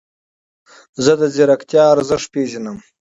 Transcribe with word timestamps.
زه 1.03 1.13
د 1.19 1.21
ځیرکتیا 1.35 1.83
ارزښت 1.93 2.27
پیژنم. 2.33 2.77